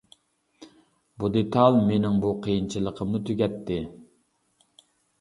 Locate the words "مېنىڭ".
1.91-2.19